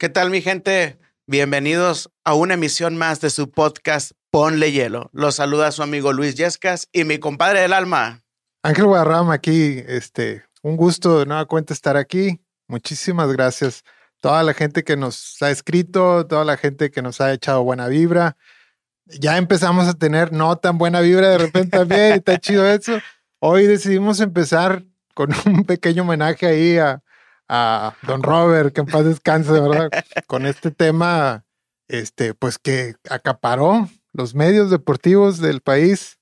[0.00, 0.96] ¿Qué tal mi gente?
[1.26, 5.10] Bienvenidos a una emisión más de su podcast Ponle Hielo.
[5.12, 8.22] Los saluda su amigo Luis Yescas y mi compadre del alma.
[8.62, 12.40] Ángel Guadarrama aquí, este, un gusto de nueva cuenta estar aquí.
[12.68, 13.82] Muchísimas gracias.
[14.20, 17.88] Toda la gente que nos ha escrito, toda la gente que nos ha echado buena
[17.88, 18.36] vibra.
[19.06, 23.00] Ya empezamos a tener no tan buena vibra de repente también, está chido eso.
[23.40, 27.02] Hoy decidimos empezar con un pequeño homenaje ahí a,
[27.48, 29.90] a Don Robert, que en paz descanse, ¿verdad?
[30.26, 31.44] Con este tema,
[31.88, 36.18] este, pues que acaparó los medios deportivos del país,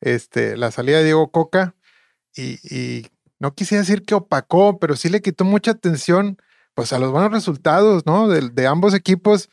[0.00, 1.74] este, la salida de Diego Coca,
[2.34, 3.06] y, y
[3.38, 6.38] no quisiera decir que opacó, pero sí le quitó mucha atención,
[6.74, 8.28] pues a los buenos resultados, ¿no?
[8.28, 9.50] De, de ambos equipos,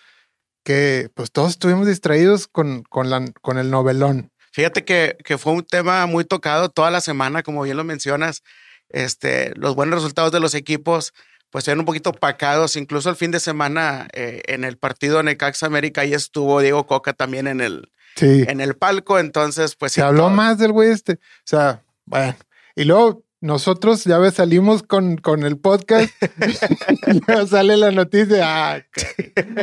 [0.64, 4.31] que pues todos estuvimos distraídos con, con, la, con el novelón.
[4.52, 8.44] Fíjate que, que fue un tema muy tocado toda la semana, como bien lo mencionas
[8.90, 11.14] este, los buenos resultados de los equipos
[11.52, 12.76] pues eran un poquito opacados.
[12.76, 17.14] Incluso el fin de semana eh, en el partido Necaxa América ahí estuvo Diego Coca
[17.14, 18.46] también en el, Sí.
[18.48, 19.18] en el palco.
[19.18, 21.14] Entonces, pues Se habló todo- más del güey este.
[21.14, 22.36] O sea, bueno.
[22.76, 26.12] Y luego nosotros ya ves, salimos con, con el podcast
[27.08, 28.42] y luego sale la noticia.
[28.76, 28.81] Ah,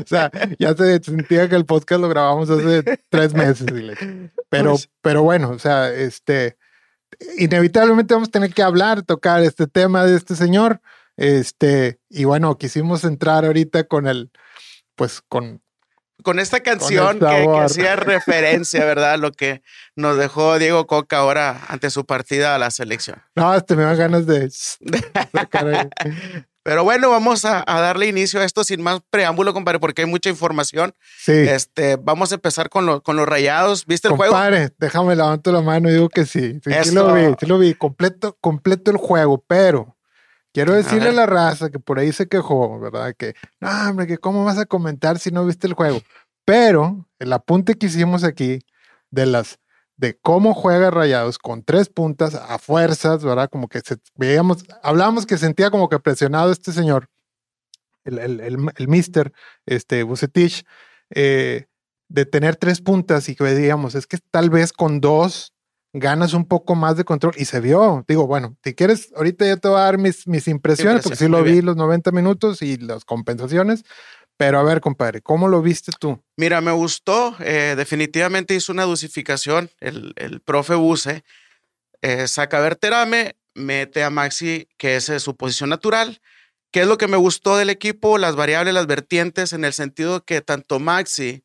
[0.02, 3.66] o sea, ya se sentía que el podcast lo grabamos hace tres meses.
[4.48, 6.56] Pero, pero bueno, o sea, este,
[7.38, 10.80] inevitablemente vamos a tener que hablar, tocar este tema de este señor.
[11.16, 14.30] Este, y bueno, quisimos entrar ahorita con el,
[14.96, 15.62] pues con
[16.22, 19.12] Con esta canción Con que, hacía referencia, ¿verdad?
[19.12, 19.62] a Lo que
[19.94, 23.22] nos dejó Diego Coca ahora ante su partida a la selección.
[23.34, 24.50] No, este me dan ganas de.
[26.66, 30.08] Pero bueno, vamos a, a darle inicio a esto sin más preámbulo, compadre, porque hay
[30.08, 30.92] mucha información.
[31.16, 31.30] Sí.
[31.30, 33.86] Este, vamos a empezar con, lo- con los rayados.
[33.86, 34.32] ¿Viste el juego?
[34.32, 36.58] Compadre, déjame levanto la mano y digo que sí.
[36.64, 37.74] Sí, sí lo vi, sí lo vi.
[37.74, 39.96] Completo, completo el juego, pero
[40.52, 41.14] quiero decirle a, ver.
[41.14, 43.14] la raza que por ahí se quejó, ¿verdad?
[43.16, 46.00] Que, no, hombre, que cómo vas a comentar si no viste el juego.
[46.44, 48.58] Pero el apunte que hicimos aquí
[49.12, 49.60] de las
[49.96, 53.48] de cómo juega Rayados con tres puntas a fuerzas, ¿verdad?
[53.50, 57.08] Como que se, veíamos, hablábamos que sentía como que presionado este señor,
[58.04, 59.32] el, el, el, el mister,
[59.64, 60.64] este, Bucetich,
[61.10, 61.66] eh,
[62.08, 65.54] de tener tres puntas y que veíamos, es que tal vez con dos
[65.98, 68.04] ganas un poco más de control y se vio.
[68.06, 71.28] Digo, bueno, si quieres, ahorita ya te voy a dar mis, mis impresiones, porque sí
[71.28, 71.66] lo vi bien.
[71.66, 73.84] los 90 minutos y las compensaciones,
[74.36, 76.22] pero a ver, compadre, ¿cómo lo viste tú?
[76.36, 77.34] Mira, me gustó.
[77.40, 81.24] eh, definitivamente hizo una dosificación el, el profe Buse.
[82.02, 86.20] Eh, saca a Berterame, mete a Maxi, que es eh, su posición natural.
[86.70, 88.18] ¿Qué es lo que me gustó del equipo?
[88.18, 91.42] Las variables, las vertientes, en el sentido que tanto Maxi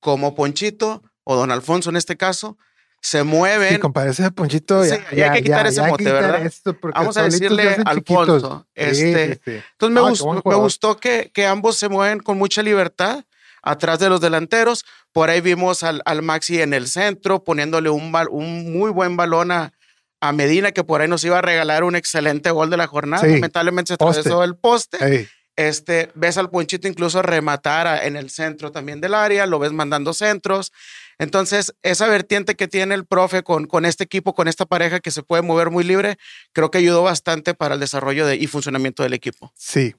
[0.00, 2.58] como Ponchito, o Don Alfonso en este caso,
[3.00, 3.74] se mueven.
[3.74, 6.44] Sí, compadre, ese ponchito Sí, ya, ya hay que quitar ese mote, ¿verdad?
[6.44, 9.62] esto Vamos a decirle Alfonso, este, sí, sí.
[9.72, 12.62] Entonces me, Ah, qué gus- buen me gustó que, que ambos se mueven con mucha
[12.62, 13.24] libertad
[13.62, 14.84] atrás de los delanteros.
[15.12, 19.50] Por ahí vimos al, al Maxi en el centro, poniéndole un, un muy buen balón
[19.52, 19.72] a,
[20.20, 23.22] a Medina, que por ahí nos iba a regalar un excelente gol de la jornada.
[23.34, 24.98] Lamentablemente se atravesó el poste.
[25.00, 29.58] Ey, Este, ves al Ponchito incluso rematar a- en el centro también del área, lo
[29.58, 30.70] ves mandando centros.
[31.18, 35.10] Entonces, esa vertiente que tiene el profe con, con este equipo, con esta pareja que
[35.10, 36.18] se puede mover muy libre,
[36.52, 39.52] creo que ayudó bastante para el desarrollo de, y funcionamiento del equipo.
[39.56, 39.94] Sí.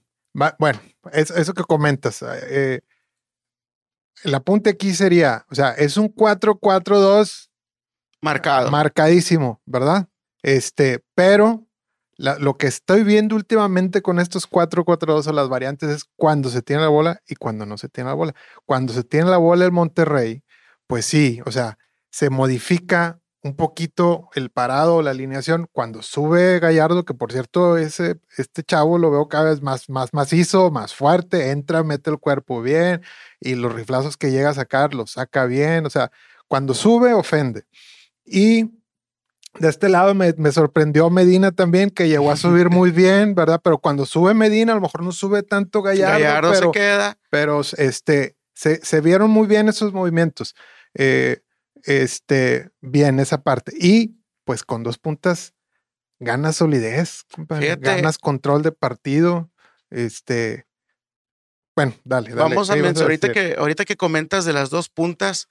[0.59, 0.79] Bueno,
[1.13, 2.23] eso, eso que comentas.
[2.23, 2.81] eh,
[4.23, 7.49] el apunte aquí sería, o sea, es un 4-4-2
[8.21, 8.69] Marcado.
[8.71, 10.07] marcadísimo, ¿verdad?
[10.43, 11.67] Este, pero
[12.17, 16.61] la- lo que estoy viendo últimamente con estos 4-4-2 o las variantes es cuando se
[16.63, 18.33] tiene la bola y cuando no se tiene la bola.
[18.65, 20.43] Cuando se tiene la bola el Monterrey,
[20.87, 21.77] pues sí, o sea,
[22.09, 28.19] se modifica un poquito el parado la alineación cuando sube Gallardo, que por cierto, ese,
[28.37, 32.61] este chavo lo veo cada vez más, más macizo, más fuerte, entra, mete el cuerpo
[32.61, 33.01] bien
[33.39, 36.11] y los riflazos que llega a sacar los saca bien, o sea,
[36.47, 37.63] cuando sube ofende.
[38.25, 38.71] Y
[39.59, 43.61] de este lado me, me sorprendió Medina también, que llegó a subir muy bien, ¿verdad?
[43.63, 47.17] Pero cuando sube Medina, a lo mejor no sube tanto Gallardo, Gallardo pero, se queda.
[47.29, 50.55] pero este, se, se vieron muy bien esos movimientos.
[50.93, 51.41] Eh,
[51.83, 53.73] este, bien esa parte.
[53.79, 55.53] Y pues con dos puntas
[56.19, 59.51] ganas solidez, compadre, ganas control de partido.
[59.89, 60.67] Este,
[61.75, 62.41] bueno, dale, dale.
[62.41, 65.47] Vamos a ¿qué ibas mencionar, ahorita que, ahorita que comentas de las dos puntas,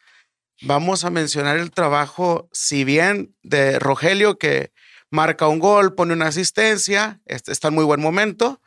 [0.62, 4.73] vamos a mencionar el trabajo, si bien de Rogelio, que
[5.11, 8.61] marca un gol, pone una asistencia, este, está en muy buen momento,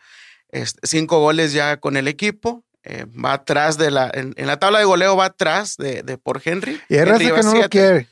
[0.49, 4.57] este, cinco goles ya con el equipo, eh, va atrás de la, en, en la
[4.57, 6.79] tabla de goleo va atrás de, de por Henry.
[6.89, 8.07] Y hay Henry raza que no lo quiere.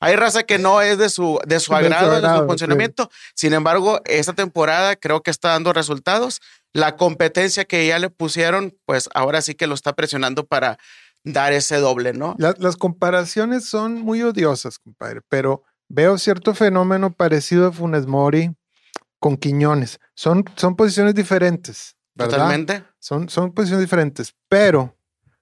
[0.00, 3.08] Hay raza que no es de su, de su agrado, de su, funcionamiento.
[3.34, 6.40] Sin embargo, esta temporada creo que está dando resultados.
[6.72, 10.78] La competencia que ya le pusieron, pues ahora sí que lo está presionando para
[11.24, 12.34] dar ese doble, ¿no?
[12.38, 18.50] las comparaciones son muy odiosas, compadre, pero veo cierto fenómeno parecido a Funes Mori
[19.20, 20.00] con Quiñones.
[20.14, 22.36] Son, son posiciones diferentes, ¿verdad?
[22.36, 22.84] Totalmente.
[22.98, 24.96] Son, son posiciones diferentes, pero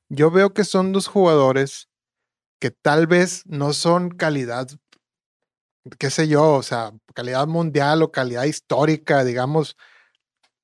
[0.09, 1.89] yo veo que son dos jugadores
[2.59, 4.69] que tal vez no son calidad,
[5.99, 9.77] qué sé yo, o sea, calidad mundial o calidad histórica, digamos,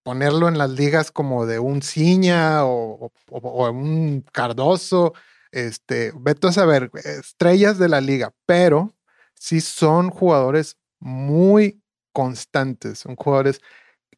[0.03, 5.15] ponerlo en las ligas como de un Ciña o, un Cardoso,
[5.51, 8.95] este, vete a saber, estrellas de la liga, pero
[9.35, 11.83] sí son jugadores muy
[12.13, 13.61] constantes, son jugadores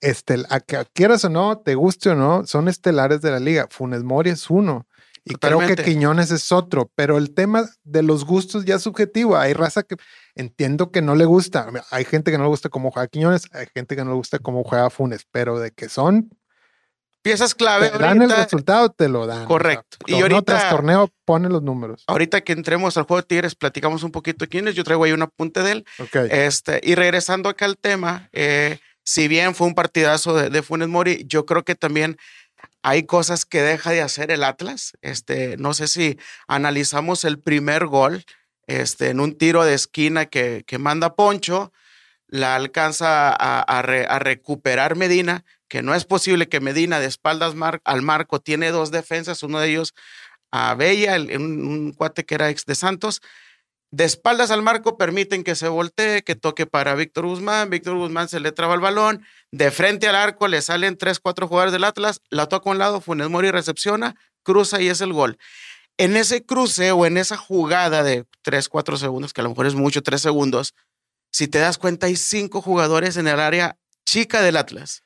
[0.01, 3.67] estel a que quieras o no, te guste o no, son estelares de la liga.
[3.71, 4.87] Funes Mori es uno.
[5.25, 9.37] Y creo que Quiñones es otro, pero el tema de los gustos ya es subjetivo.
[9.37, 9.97] Hay raza que
[10.35, 11.69] entiendo que no le gusta.
[11.91, 14.39] Hay gente que no le gusta cómo juega Quiñones, hay gente que no le gusta
[14.39, 16.31] cómo juega Funes, pero de que son
[17.21, 17.91] piezas clave.
[17.91, 19.45] Te dan el resultado, te lo dan.
[19.45, 19.99] Correcto.
[20.07, 20.43] y ahorita.
[20.43, 22.05] Tras torneo pone los números.
[22.07, 24.75] Ahorita que entremos al juego de Tigres, platicamos un poquito de quiénes.
[24.75, 25.85] Yo traigo ahí un apunte de él.
[26.31, 28.79] Este, y regresando acá al tema, eh,
[29.09, 32.19] si bien fue un partidazo de, de Funes Mori, yo creo que también
[32.83, 34.99] hay cosas que deja de hacer el Atlas.
[35.01, 38.27] Este, no sé si analizamos el primer gol
[38.67, 41.73] este, en un tiro de esquina que, que manda Poncho,
[42.27, 48.41] la alcanza a, recuperar Medina, que no es posible que Medina de espaldas al marco
[48.41, 49.95] tiene dos defensas, uno de ellos
[50.51, 53.23] a Bella, un, un cuate que era ex de Santos,
[53.91, 57.71] de espaldas al marco permiten que se voltee, que toque para Víctor Guzmán.
[57.71, 59.25] Víctor Guzmán se le traba el balón.
[59.51, 62.21] De frente al arco le salen tres, cuatro jugadores del Atlas.
[62.29, 65.39] La toca a un lado, Funes Mori recepciona, cruza y es el gol.
[65.97, 69.67] En ese cruce o en esa jugada de tres, cuatro segundos, que a lo mejor
[69.67, 70.75] es mucho, tres segundos,
[71.33, 75.03] si te das cuenta, hay cinco jugadores en el área chica del Atlas.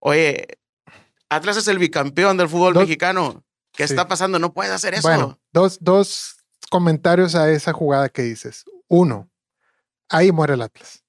[0.00, 0.58] Oye,
[1.28, 3.44] Atlas es el bicampeón del fútbol mexicano.
[3.72, 4.38] ¿Qué está pasando?
[4.38, 5.08] No puedes hacer eso.
[5.08, 6.41] Bueno, dos, dos
[6.72, 8.64] comentarios a esa jugada que dices.
[8.88, 9.28] Uno,
[10.08, 11.04] ahí muere el Atlas.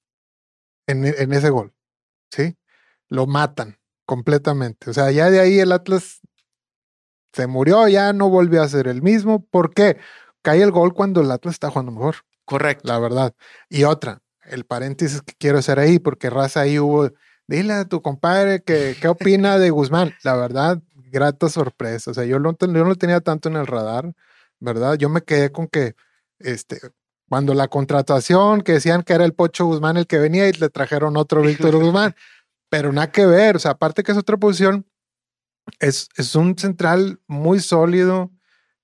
[0.86, 1.72] En, ese gol.
[2.30, 2.58] ¿Sí?
[3.08, 4.90] Lo matan completamente.
[4.90, 6.20] O sea, ya de ahí el Atlas
[7.32, 9.42] se murió, ya no volvió a ser el mismo.
[9.46, 9.96] ¿Por qué?
[10.42, 12.16] Cae el gol cuando el Atlas está jugando mejor.
[12.44, 12.86] Correcto.
[12.86, 13.34] La verdad.
[13.70, 17.10] Y otra, el paréntesis que quiero hacer ahí, porque raza ahí hubo.
[17.46, 20.14] Dile a tu compadre que, qué opina de Guzmán.
[20.24, 22.10] La verdad, grata sorpresa.
[22.10, 24.14] O sea, yo no, yo no lo tenía tanto en el radar.
[24.60, 24.96] ¿Verdad?
[24.96, 25.94] Yo me quedé con que,
[26.38, 26.80] este,
[27.28, 30.68] cuando la contratación, que decían que era el Pocho Guzmán el que venía y le
[30.68, 32.14] trajeron otro Víctor Guzmán,
[32.68, 34.86] pero nada que ver, o sea, aparte que es otra posición,
[35.80, 38.30] es, es un central muy sólido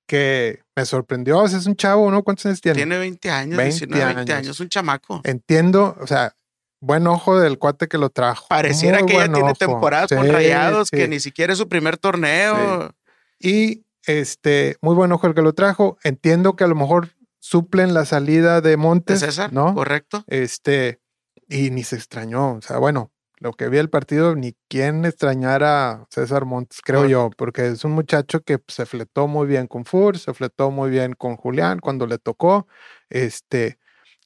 [0.07, 2.23] que me sorprendió, o sea, es un chavo, ¿no?
[2.25, 2.77] ¿Cuántos años tiene?
[2.77, 5.21] Tiene 20 años, 20 19, 20 años, es un chamaco.
[5.25, 6.35] Entiendo, o sea,
[6.81, 8.47] buen ojo del cuate que lo trajo.
[8.49, 12.95] Pareciera que ya tiene temporadas con Rayados, que ni siquiera es su primer torneo.
[13.39, 15.99] Y este, muy buen ojo el que lo trajo.
[16.03, 19.21] Entiendo que a lo mejor suplen la salida de Montes.
[19.21, 19.75] César, ¿no?
[19.75, 20.25] Correcto.
[20.27, 21.01] Este,
[21.49, 22.55] y ni se extrañó.
[22.55, 27.07] O sea, bueno, lo que vi el partido, ni quién extrañara a César Montes, creo
[27.07, 30.91] yo, porque es un muchacho que se fletó muy bien con Fur, se fletó muy
[30.91, 32.69] bien con Julián cuando le tocó.
[33.09, 33.79] Este.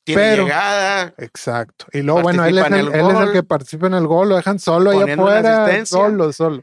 [0.03, 1.15] Tiene llegada.
[1.17, 1.87] Exacto.
[1.93, 4.37] Y luego, bueno, él, es el, él es el, que participa en el gol, lo
[4.37, 6.63] dejan solo allá afuera, solo, solo.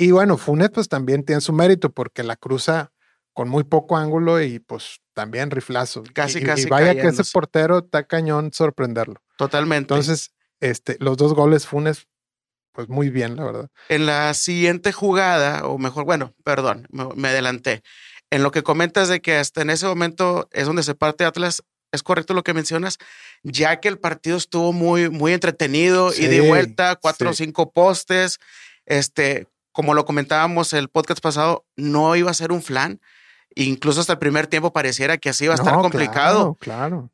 [0.00, 2.90] Y bueno, Funes pues también tiene su mérito porque la cruza
[3.34, 6.04] con muy poco ángulo y pues también riflazo.
[6.14, 6.62] Casi, casi.
[6.62, 9.20] Y vaya que ese portero está cañón sorprenderlo.
[9.36, 9.92] Totalmente.
[9.92, 12.08] Entonces, este, los dos goles Funes,
[12.72, 13.68] pues muy bien, la verdad.
[13.90, 17.82] En la siguiente jugada, o mejor, bueno, perdón, me, adelanté.
[18.30, 21.62] En lo que comentas de que hasta en ese momento es donde se parte Atlas,
[21.92, 22.96] es correcto lo que mencionas,
[23.42, 28.38] ya que el partido estuvo muy, muy entretenido y de vuelta, cuatro o cinco postes,
[28.86, 29.46] este,
[29.80, 33.00] como lo comentábamos el podcast pasado, no iba a ser un flan.
[33.54, 36.54] Incluso hasta el primer tiempo pareciera que así iba a estar complicado.
[36.60, 37.10] Claro,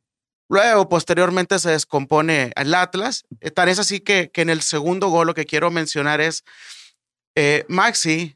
[0.49, 3.25] Luego, posteriormente, se descompone el Atlas.
[3.39, 6.43] Eh, tal es así que, que en el segundo gol lo que quiero mencionar es
[7.35, 8.35] eh, Maxi.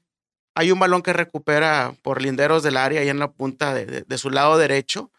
[0.55, 4.29] Hay un balón que recupera por linderos del área ahí en la punta de, su
[4.29, 5.11] lado derecho.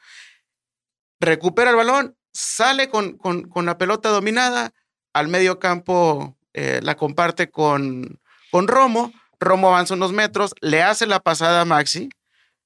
[1.21, 4.73] Recupera el balón, sale con, con, la pelota dominada.
[5.12, 8.22] Al medio campo eh, la comparte con,
[8.52, 9.12] con Romo.
[9.40, 12.11] Romo avanza unos metros, le hace la pasada a Maxi,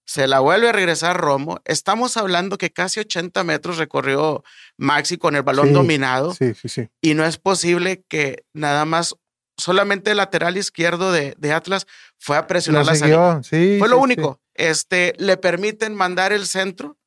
[0.04, 1.58] se la vuelve a regresar Romo.
[1.64, 4.44] Estamos hablando que casi 80 metros recorrió
[4.76, 6.34] Maxi con el balón dominado.
[6.34, 6.88] Sí, sí, sí.
[7.00, 9.14] Y no es posible que nada más,
[9.56, 11.86] solamente el lateral izquierdo de, Atlas
[12.18, 13.42] fue a presionar la salida.
[13.42, 14.38] Sí, fue lo único.
[14.52, 16.98] Este, le permiten mandar el centro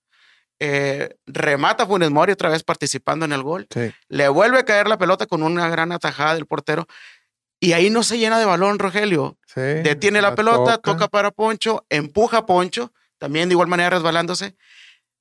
[0.61, 3.67] eh, remata Funes Mori otra vez participando en el gol.
[4.09, 6.85] Le vuelve a caer la pelota con una gran atajada del portero.
[7.59, 9.37] Y ahí no se llena de balón, Rogelio.
[9.45, 11.07] sí, Detiene la, pelota, toca.
[11.09, 14.55] para Poncho, empuja a Poncho, también de igual manera resbalándose.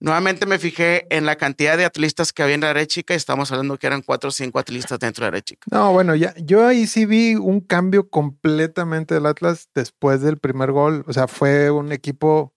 [0.00, 3.16] Nuevamente me fijé en la cantidad de atlistas que había en la red chica y
[3.16, 5.66] estamos hablando que eran cuatro o cinco atlistas dentro de la red chica.
[5.72, 10.70] No, bueno, ya, yo ahí sí vi un cambio completamente del Atlas después del primer
[10.70, 11.04] gol.
[11.08, 12.54] O sea, fue un equipo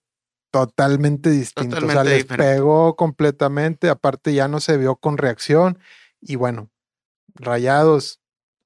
[0.52, 1.80] totalmente distinto.
[1.80, 2.54] Totalmente o sea, les diferente.
[2.54, 3.88] pegó completamente.
[3.88, 5.80] Aparte, ya no se vio con reacción.
[6.20, 6.70] Y bueno,
[7.34, 8.20] Rayados,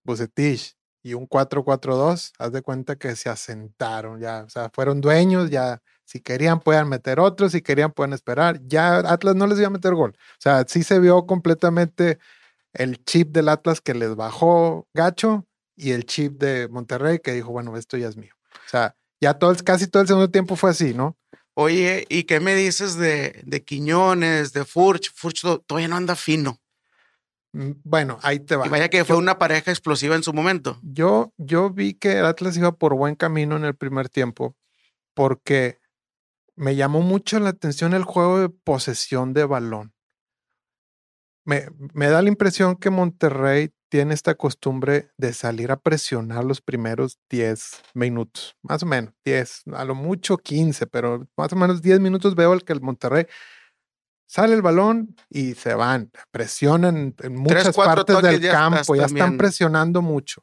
[0.04, 4.42] Bucetich y un 4-4-2, haz de cuenta que se asentaron ya.
[4.44, 5.80] O sea, fueron dueños, ya.
[6.04, 8.60] Si querían, puedan meter otros, si querían, pueden esperar.
[8.66, 10.10] Ya Atlas no les iba a meter gol.
[10.16, 12.18] O sea, sí se vio completamente
[12.72, 15.46] el chip del Atlas que les bajó gacho
[15.76, 18.34] y el chip de Monterrey que dijo, bueno, esto ya es mío.
[18.66, 21.16] O sea, ya todo, casi todo el segundo tiempo fue así, ¿no?
[21.54, 25.10] Oye, ¿y qué me dices de, de Quiñones, de Furch?
[25.14, 26.60] Furch to- todavía no anda fino.
[27.56, 28.66] Mm, Bueno, ahí te va.
[28.66, 30.78] Y vaya que fue una pareja explosiva en su momento.
[30.82, 34.54] Yo, yo vi que el Atlas iba por buen camino en el primer tiempo
[35.14, 35.78] porque
[36.54, 39.94] me llamó mucho la atención el juego de posesión de balón.
[41.46, 46.60] Me, me da la impresión que Monterrey tiene esta costumbre de salir a presionar los
[46.60, 51.82] primeros 10 minutos, más o menos 10, a lo mucho 15, pero más o menos
[51.82, 53.26] 10 minutos veo el que el Monterrey
[54.26, 59.02] sale el balón y se van, presionan en muchas cuatro partes del ya campo, ya
[59.06, 59.38] están también.
[59.38, 60.42] presionando mucho.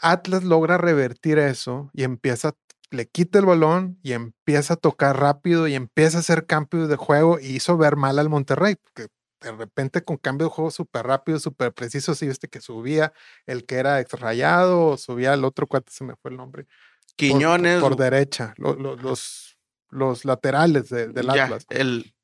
[0.00, 2.52] Atlas logra revertir eso y empieza,
[2.90, 6.96] le quita el balón y empieza a tocar rápido y empieza a hacer cambios de
[6.96, 9.08] juego y hizo ver mal al Monterrey, porque
[9.40, 13.12] de repente con cambio de juego súper rápido, súper preciso, sí viste que subía
[13.46, 16.64] el que era extrayado o subía el otro cuate, se me fue el nombre.
[16.64, 17.80] por- Quiñones.
[17.80, 19.56] Por, derecha, lo- lo- los,
[19.88, 21.64] los laterales de- del ya, Atlas.
[21.70, 22.14] el,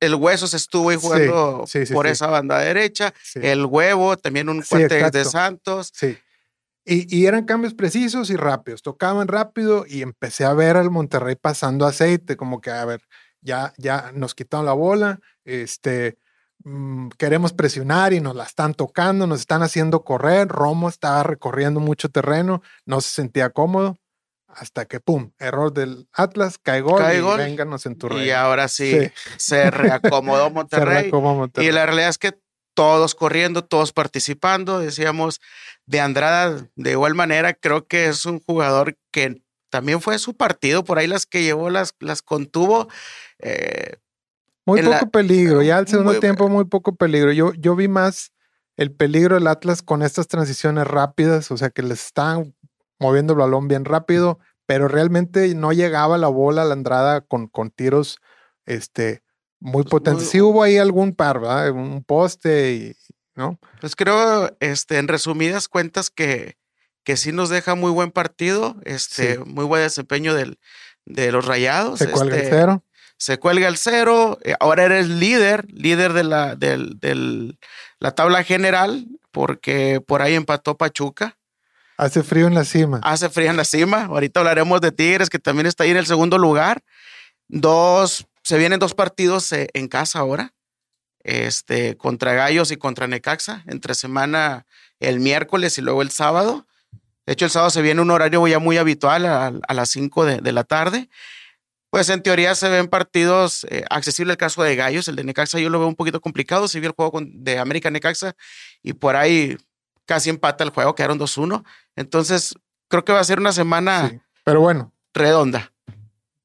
[0.00, 3.12] el hueso se estuvo jugando sí, sí, por esa banda derecha.
[3.34, 5.24] El huevo, también un cuate de.
[5.24, 5.92] Santos.
[5.94, 6.18] Sí.
[6.84, 8.82] Y, y eran cambios precisos y rápidos.
[8.82, 13.02] Tocaban rápido y empecé a ver al Monterrey pasando aceite, como que, a ver,
[13.40, 16.18] ya, ya nos quitaron la bola, este,
[16.64, 20.48] mm, queremos presionar y nos la están tocando, nos están haciendo correr.
[20.48, 23.98] Romo estaba recorriendo mucho terreno, no se sentía cómodo.
[24.48, 28.10] Hasta que, pum, error del Atlas, cae gol Cae y gol, vénganos en tu Y
[28.10, 28.36] reino.
[28.38, 29.10] ahora sí, Sí.
[29.36, 31.02] se reacomodó Se Monterrey.
[31.02, 31.68] reacomodó Monterrey.
[31.68, 32.38] Y la realidad es que
[32.74, 35.40] todos corriendo, todos participando, decíamos,
[35.86, 40.82] de Andrada, de igual manera, creo que es un jugador que también fue su partido,
[40.82, 42.88] por ahí las que llevó, las, las contuvo.
[43.40, 43.96] eh,
[44.64, 47.32] Muy poco la- peligro, ya al segundo muy- tiempo muy poco peligro.
[47.32, 48.32] Yo, yo vi más
[48.76, 52.54] el peligro del Atlas con estas transiciones rápidas, o sea que les están
[52.98, 57.46] moviendo el balón bien rápido, pero realmente no llegaba la bola a la entrada con,
[57.48, 58.18] con tiros
[58.66, 59.22] este,
[59.60, 60.24] muy Pues potentes.
[60.24, 61.70] muy- Sí hubo ahí algún par, ¿verdad?
[61.70, 62.96] Un poste y,
[63.34, 63.58] ¿no?
[63.80, 66.56] Pues creo, este, en resumidas cuentas, que,
[67.04, 69.40] que sí nos deja muy buen partido, este, Sí.
[69.46, 70.58] muy buen desempeño del,
[71.06, 71.98] de los rayados.
[72.00, 72.84] Se cuelga el este, cero.
[73.16, 74.38] Se cuelga el cero.
[74.42, 77.58] eh, Ahora eres líder, líder de la, del, del-
[78.00, 81.37] la tabla general, porque por ahí empató Pachuca.
[81.98, 83.00] Hace frío en la cima.
[83.02, 84.04] Hace frío en la cima.
[84.04, 86.84] Ahorita hablaremos de Tigres, que también está ahí en el segundo lugar.
[87.48, 90.54] Dos, se vienen dos partidos eh, en casa ahora.
[91.24, 94.64] Este, contra Gallos y contra Necaxa, entre semana
[95.00, 96.68] el miércoles y luego el sábado.
[97.26, 100.52] De hecho, el sábado se viene un horario ya muy habitual a, las 5 de,
[100.52, 101.10] la tarde.
[101.90, 105.58] Pues en teoría se ven partidos eh, accesible el caso de Gallos, el de Necaxa
[105.58, 108.36] yo lo veo un poquito complicado, si vi el juego de América Necaxa
[108.82, 109.56] y por ahí
[110.08, 111.64] casi empata el juego, quedaron 2-1.
[111.94, 112.54] Entonces,
[112.88, 114.20] creo que va a ser una semana Sí.
[114.44, 115.72] Pero bueno, redonda.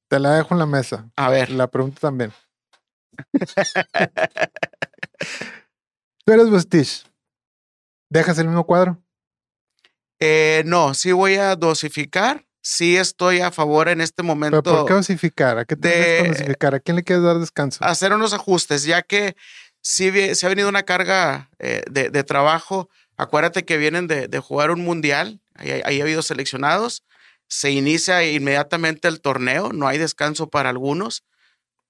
[0.10, 1.10] te la dejo en la mesa.
[1.16, 2.34] A ver, La pregunta también.
[6.26, 7.06] Tú eres Bustich.
[8.10, 9.00] ¿Dejas el mismo cuadro?
[10.20, 14.86] eh, no, sí voy a dosificar, sí estoy a favor en este ¿Pero momento por
[14.86, 15.58] qué dosificar?
[15.58, 16.76] ¿A qué te de- dosificar?
[16.76, 17.84] ¿A quién le quieres dar descanso?
[17.84, 19.36] hacer unos ajustes, ya que
[19.82, 22.90] sí se ha venido una carga eh, de, de trabajo.
[23.18, 27.04] Acuérdate que vienen de, de jugar un mundial, ahí, ahí ha habido seleccionados,
[27.48, 31.24] se inicia inmediatamente el torneo, no hay descanso para algunos.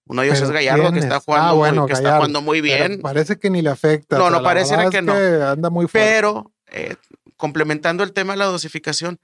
[0.05, 2.19] Uno de ellos ¿Pero es Gallardo, que está Ah, jugando, bueno, muy, que está Gallardo.
[2.21, 2.99] jugando muy bien.
[3.01, 4.17] parece que ni le afecta.
[4.17, 5.13] No, no, verdad que no.
[5.13, 6.09] anda muy fuerte.
[6.09, 6.95] Pero eh,
[7.37, 9.19] complementando el tema de la dosificación,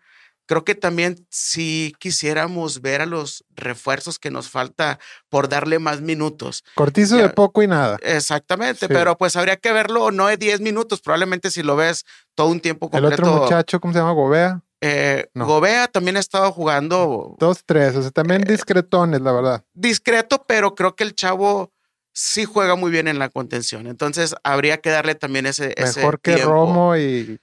[0.50, 4.98] creo que también si quisiéramos ver a los refuerzos que nos falta
[5.30, 6.64] por darle más minutos.
[6.74, 8.00] Cortizo ya- de poco y nada.
[8.02, 8.94] Exactamente, Sí.
[8.94, 12.04] pero pues habría que verlo no de 10 minutos, probablemente si lo ves
[12.34, 13.44] todo un tiempo El otro completo.
[13.44, 14.14] muchacho, ¿cómo se llama?
[14.14, 14.64] Gobea.
[14.82, 15.46] Eh, No.
[15.46, 17.96] Gobea también ha estado jugando Dos, tres.
[17.96, 19.64] O sea, Eh, también discretones, la verdad.
[19.76, 21.72] discreto, pero creo que el chavo
[22.12, 23.86] sí juega muy bien en la contención.
[23.86, 26.52] Entonces habría que darle también ese, ese Mejor que tiempo.
[26.54, 27.40] Romo y.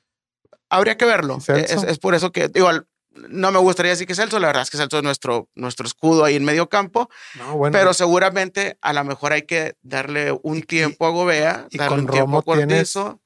[0.68, 1.38] Habría que verlo.
[1.46, 2.88] Es, es por eso que, igual,
[3.28, 6.24] no me gustaría decir que Celso, la verdad es que Celso es nuestro, nuestro escudo
[6.24, 7.08] ahí en medio campo,
[7.38, 7.72] No, bueno.
[7.72, 12.04] pero seguramente a lo mejor hay que darle un tiempo a Gobea, y darle con
[12.06, 13.20] un tiempo a Romo tienes- Cortizo.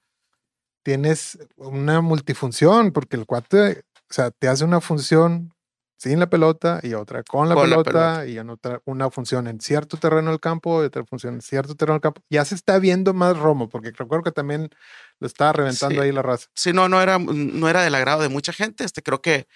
[0.82, 5.52] tienes una multifunción, porque el cuate, o sea, te hace una función
[5.98, 9.46] sin la pelota y otra con la, Con la pelota, y en otra, una función
[9.46, 12.22] en cierto terreno del campo y otra función en cierto terreno del campo.
[12.30, 14.70] Ya se está viendo más Romo, porque recuerdo que también
[15.18, 16.06] lo estaba reventando Sí.
[16.06, 16.46] ahí la raza.
[16.54, 18.84] Si no, no era, no era del agrado de mucha gente.
[18.84, 19.46] Este creo que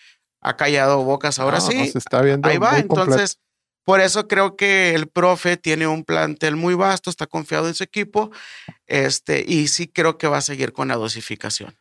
[0.44, 1.88] ha callado bocas ahora No, sí.
[1.88, 2.78] se está viendo Ahí va.
[2.78, 3.38] Entonces,
[3.84, 7.82] por eso creo que el profe tiene un plantel muy vasto, está confiado en su
[7.84, 8.30] equipo.
[8.86, 11.76] Este, y sí creo que va a seguir con la dosificación.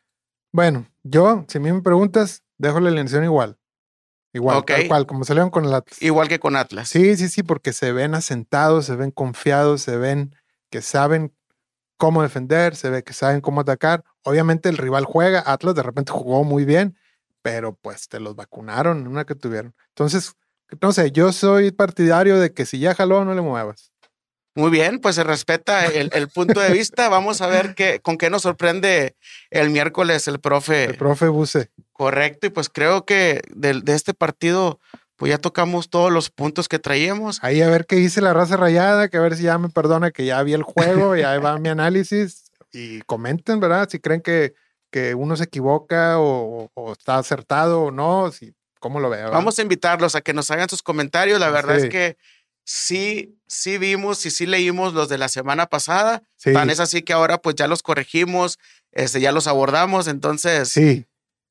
[0.52, 3.58] Bueno, yo, si a mí me preguntas, dejo la alineación igual.
[4.34, 4.68] Igual, Ok.
[4.68, 6.02] tal cual, como salieron con el Atlas.
[6.02, 6.90] Igual que con Atlas.
[6.90, 10.36] Sí, sí, sí, porque se ven asentados, se ven confiados, se ven
[10.72, 11.36] que saben
[11.98, 14.04] cómo defender, se ve que saben cómo atacar.
[14.24, 16.98] Obviamente el rival juega, Atlas de repente jugó muy bien,
[17.44, 19.76] pero pues te los vacunaron en una que tuvieron.
[19.90, 20.34] Entonces,
[20.82, 23.92] no sé, yo soy partidario de que si ya jaló, no le muevas.
[24.56, 27.10] Muy bien, pues se respeta el, el punto de vista.
[27.10, 29.16] Vamos a ver qué, con qué nos sorprende
[29.50, 30.86] el miércoles el profe.
[30.86, 31.72] El profe Buse.
[31.92, 32.48] Correcto.
[32.48, 34.80] Y pues creo que de, de este partido,
[35.16, 37.40] pues ya tocamos todos los puntos que traíamos.
[37.44, 40.12] Ahí a ver qué dice la raza rayada, que a ver si ya me perdona
[40.12, 42.52] que ya vi el juego, ya va mi análisis.
[42.72, 43.90] Y comenten, ¿verdad?
[43.90, 44.54] Si creen que,
[44.94, 49.32] que uno se equivoca o, o está acertado o no, si, ¿cómo lo veo?
[49.32, 51.40] Vamos a invitarlos a que nos hagan sus comentarios.
[51.40, 51.86] La verdad Sí.
[51.86, 52.18] es que
[52.64, 56.22] sí, sí vimos y sí leímos los de la semana pasada.
[56.38, 58.60] Sí, Tan es así que ahora pues ya los corregimos,
[58.92, 60.08] este, ya los abordamos.
[60.08, 61.08] Entonces, sí.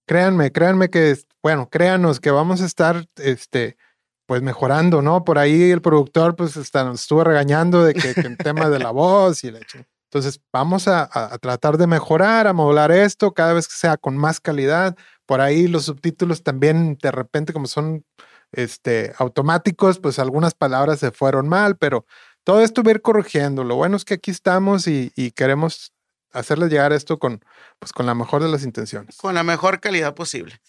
[0.07, 3.77] Créanme, créanme que, bueno, créanos que vamos a estar, este,
[4.27, 5.25] pues mejorando, ¿no?
[5.25, 8.79] Por ahí el productor, pues, hasta nos estuvo regañando de que, que el tema de
[8.79, 9.61] la voz y la
[10.13, 11.09] Entonces, vamos a,
[11.41, 14.95] tratar de mejorar, a modular esto cada vez que sea con más calidad.
[15.25, 18.05] Por ahí los subtítulos también, de repente, como son
[18.53, 22.05] este, automáticos, pues algunas palabras se fueron mal, pero
[22.45, 23.65] todo esto va a ir corrigiendo.
[23.65, 25.95] Lo bueno es que aquí estamos y, y queremos
[26.31, 27.43] hacerles llegar esto con,
[27.79, 29.17] pues, con la mejor de las intenciones.
[29.17, 30.61] con la mejor calidad posible.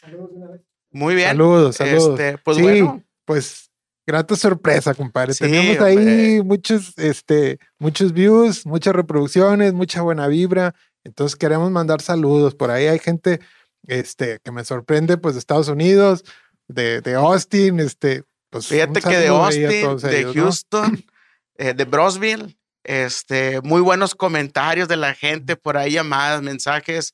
[0.89, 1.27] Muy bien.
[1.27, 2.17] Saludos, saludos.
[2.17, 3.71] Este, pues Sí, bueno, Pues
[4.05, 5.33] grata sorpresa, compadre.
[5.33, 10.75] Sí, Tenemos ahí muchos, este, muchos views, muchas reproducciones, mucha buena vibra.
[11.03, 12.55] Entonces queremos mandar saludos.
[12.55, 13.39] Por ahí hay gente,
[13.87, 16.23] este, que me sorprende, pues de Estados Unidos,
[16.67, 18.67] de, de Austin, este, pues.
[18.67, 20.31] fíjate que de Austin, de.
[20.33, 21.05] Houston,
[21.57, 27.13] eh, de Brosville, este, muy buenos comentarios de la gente por ahí, llamadas, mensajes.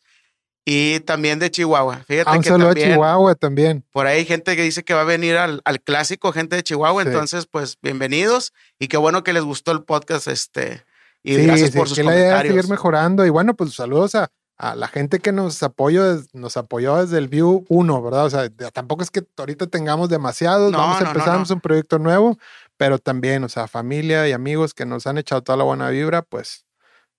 [0.71, 2.03] Y también de Chihuahua.
[2.07, 3.83] Fíjate Ah, un que saludo a también Chihuahua también.
[3.91, 6.61] por ahí hay gente que dice que va a venir al, al clásico, gente de
[6.63, 7.01] Chihuahua.
[7.03, 7.09] Sí.
[7.09, 10.27] Entonces, pues bienvenidos y qué bueno que les gustó el podcast.
[10.27, 10.83] Este,
[11.23, 12.55] y Sí, gracias sí, por sus que la idea es comentarios.
[12.55, 13.25] seguir mejorando.
[13.25, 14.29] Y bueno, pues saludos a,
[14.59, 16.03] a la gente que nos apoyó,
[16.33, 18.25] nos apoyó desde el View 1, ¿verdad?
[18.25, 21.45] O sea, tampoco es que ahorita tengamos demasiados, No, vamos a no, empezar no.
[21.55, 22.37] un proyecto nuevo,
[22.77, 26.21] pero también, o sea, familia y amigos que nos han echado toda la buena vibra,
[26.21, 26.63] pues,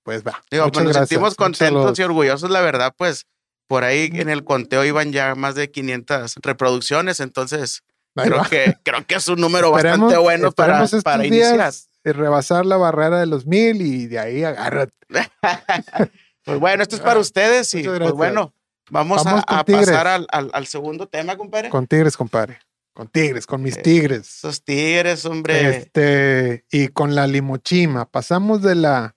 [0.05, 0.41] pues va.
[0.53, 3.27] Digo, pues nos gracias, sentimos contentos y orgullosos, la verdad, pues
[3.71, 7.85] por ahí en el conteo iban ya más de 500 reproducciones, entonces
[8.17, 8.49] Ahí creo va.
[8.49, 11.73] que, creo que es un número Esperemos- bastante bueno para, para iniciar.
[12.03, 14.93] eh, rebasar la barrera de los mil y de ahí agárrate.
[16.43, 18.53] Pues bueno, esto es para Ah, ustedes y pues bueno,
[18.91, 21.69] vamos, Vamos a, pasar al, al- al segundo tema, compadre.
[21.69, 22.59] Con tigres, compadre.
[22.93, 24.27] Con tigres, con mis Eh, tigres.
[24.39, 25.77] Esos tigres, hombre.
[25.77, 28.07] Este, y con la limochima.
[28.11, 29.15] Pasamos de la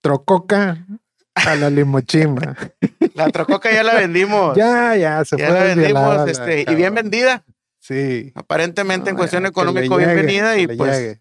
[0.00, 0.86] trococa
[1.34, 2.56] a la limochima.
[3.16, 4.56] La trococa ya la vendimos.
[4.56, 7.44] ya, ya, se ya fue la desvielada vendimos la este, y bien vendida.
[7.80, 8.32] Sí.
[8.34, 11.20] Aparentemente en No, cuestión ya, que le económica bien vendida y pues llegue.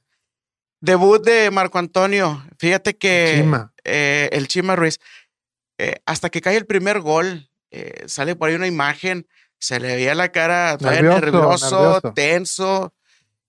[0.82, 2.44] debut de Marco Antonio.
[2.58, 3.72] Fíjate que Chima.
[3.84, 5.00] eh, el Chima Ruiz,
[5.78, 9.28] eh, hasta que cae el primer gol, eh, sale por ahí una imagen,
[9.60, 12.14] se le veía la cara Nervioso, nervioso, nervioso.
[12.14, 12.94] tenso.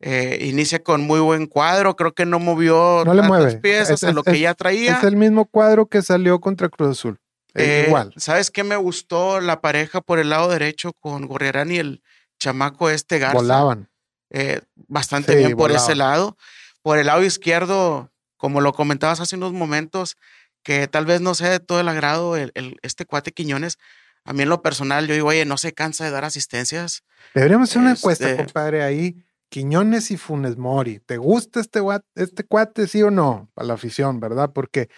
[0.00, 3.56] eh, inicia con muy buen cuadro, creo que no movió No le tantas mueve.
[3.60, 4.98] piezas Es- a lo es- que ya traía.
[4.98, 7.18] Es el mismo cuadro que salió contra Cruz Azul.
[7.64, 8.12] Eh, igual.
[8.16, 12.02] ¿Sabes qué me gustó la pareja por el lado derecho con Gorriarán y el
[12.38, 13.34] chamaco este Garza?
[13.36, 13.88] Volaban.
[14.30, 16.36] eh, bastante Sí, bien por ese lado.
[16.82, 20.16] Por el lado izquierdo, como lo comentabas hace unos momentos,
[20.62, 23.78] que tal vez no sea de todo el agrado el, el- este cuate Quiñones.
[24.24, 27.04] A mí en lo personal, yo digo, oye, no se cansa de dar asistencias.
[27.34, 29.16] Deberíamos hacer una encuesta, Este- compadre, ahí.
[29.48, 30.98] Quiñones y Funes Mori.
[30.98, 31.80] ¿Te gusta este,
[32.16, 33.48] este cuate, sí o no?
[33.54, 34.50] Para la afición, ¿verdad?
[34.52, 34.88] Porque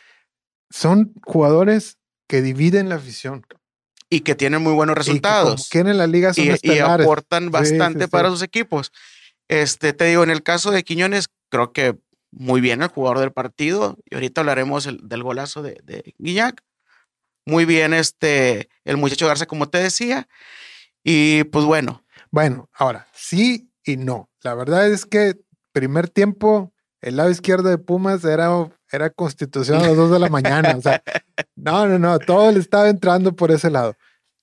[0.70, 1.97] son jugadores
[2.28, 3.44] que dividen la afición.
[4.10, 5.68] y que tienen muy buenos Y que resultados.
[5.74, 8.10] en la liga son Y, y aportan bastante sí, sí.
[8.10, 8.90] para sus equipos.
[9.48, 11.98] Este, te digo, en el caso de Quiñones, creo que
[12.30, 13.98] muy bien el jugador del partido.
[14.10, 16.62] Y ahorita hablaremos el- del golazo de, de Guiñac.
[17.44, 20.26] Muy bien, este, el muchacho Garza, como te decía.
[21.04, 24.30] Y pues bueno, Bueno, ahora, sí y no.
[24.42, 25.34] La verdad es que
[25.72, 28.48] primer tiempo, el lado izquierdo de Pumas era,
[28.90, 30.76] era constitución a las 2 de la mañana.
[30.76, 31.02] O sea,
[31.56, 33.96] no, no, no, todo le estaba entrando por ese lado.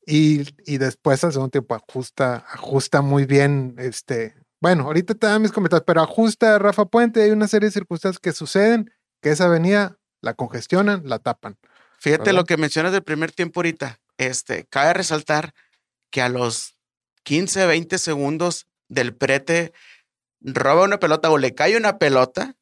[0.07, 3.75] Y, y después al segundo tiempo ajusta, ajusta muy bien.
[3.77, 7.21] Este, bueno, ahorita te dan mis comentarios, pero ajusta Rafa Puente.
[7.21, 8.91] Hay una serie de circunstancias que suceden
[9.21, 11.57] que esa avenida la congestionan, la tapan.
[11.99, 12.39] Fíjate ¿verdad?
[12.41, 13.99] lo que mencionas del primer tiempo ahorita.
[14.17, 15.53] Este, cabe resaltar
[16.09, 16.77] que a los
[17.23, 19.73] 15, 20 segundos del prete
[20.45, 22.55] roba una pelota o le cae una pelota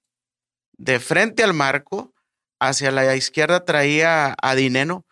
[0.77, 2.13] de frente al marco,
[2.59, 5.05] hacia la izquierda traía a Dineno,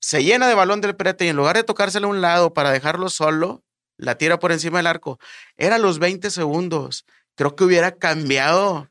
[0.00, 2.70] se llena de balón del prete y en lugar de tocárselo a un lado para
[2.70, 3.62] dejarlo solo,
[3.96, 5.18] la tira por encima del arco.
[5.56, 7.04] Era los 20 segundos.
[7.36, 8.88] Creo que hubiera cambiado,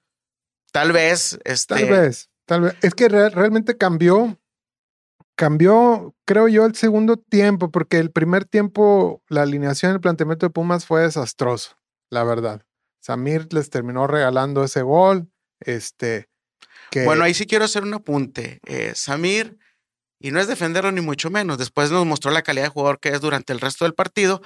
[0.72, 2.76] tal vez, este, Tal vez, tal vez.
[2.82, 4.38] Es que real- realmente cambió,
[5.36, 10.50] cambió, creo yo, el segundo tiempo, porque el primer tiempo, la alineación, el planteamiento de
[10.50, 11.78] Pumas fue desastroso,
[12.10, 12.63] la verdad.
[13.08, 15.30] Samir les terminó regalando ese gol.
[15.62, 16.28] Este,
[16.91, 18.60] que Bueno, ahí sí quiero hacer un apunte.
[18.65, 19.58] Eh, Samir,
[20.20, 23.10] y no es defenderlo ni mucho menos, después nos mostró la calidad de jugador que
[23.10, 24.41] es durante el resto del partido,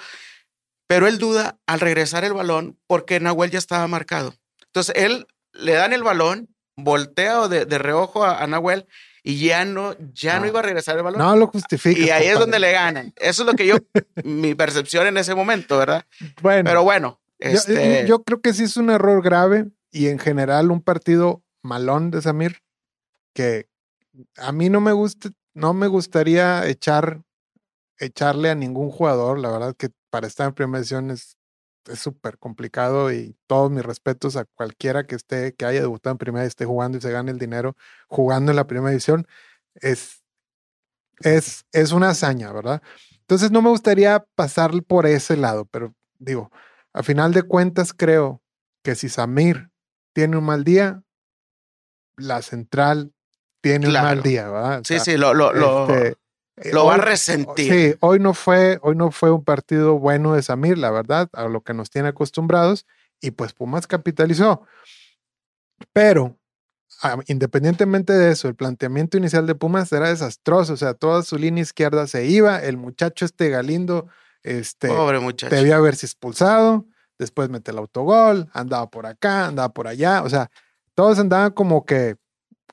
[0.88, 4.36] pero él duda al regresar el balón porque Nahuel ya estaba marcado.
[4.68, 6.48] Entonces él le dan el balón,
[6.78, 8.86] voltea de, de reojo a, a Nahuel
[9.24, 10.48] y ya no, ya no Ah.
[10.50, 11.20] iba a regresar el balón.
[11.20, 12.00] no lo justifica.
[12.00, 13.12] y ahí es donde le ganan.
[13.18, 13.78] Eso es lo que yo,
[14.24, 16.06] mi percepción en ese momento, ¿verdad?
[16.42, 20.72] Bueno, Pero bueno, este, yo, creo que sí es un error grave y en general
[20.72, 22.60] un partido malón de Samir
[23.34, 23.68] que
[24.38, 27.22] a mí no me gusta, no me gustaría echar
[27.98, 29.40] echarle a ningún jugador.
[29.40, 31.38] La verdad que para estar en primera división es
[31.90, 36.18] es súper complicado y todos mis respetos a cualquiera que esté, que haya debutado en
[36.18, 37.76] primera y esté jugando y se gane el dinero
[38.08, 39.28] jugando en la primera división.
[39.76, 40.24] Es,
[41.22, 42.82] es, es una hazaña, ¿verdad?
[43.22, 46.52] Entonces no me gustaría pasar por ese lado, pero digo,
[46.94, 48.42] a final de cuentas creo
[48.84, 49.70] que si Samir
[50.14, 51.04] tiene un mal día,
[52.18, 53.14] la central
[53.62, 54.80] tiene un mal día, ¿verdad?
[54.80, 56.18] O sí, sea, sí, lo, lo, lo, este,
[56.58, 57.72] eh, lo va a hoy- resentir.
[57.92, 61.46] Sí, hoy no fue, hoy no fue un partido bueno de Samir, la verdad, a
[61.48, 62.86] lo que nos tiene acostumbrados,
[63.22, 64.64] y pues Pumas capitalizó.
[65.94, 66.38] Pero
[67.04, 71.38] ah, independientemente de eso, el planteamiento inicial de Pumas era desastroso, o sea, toda su
[71.38, 74.08] línea izquierda se iba, el muchacho este Galindo,
[74.44, 75.56] este, Pobre muchacho.
[75.56, 76.86] debía haberse expulsado,
[77.20, 80.50] después mete el autogol, andaba por acá, andaba por allá, o sea,
[80.94, 82.16] todos andaban como que,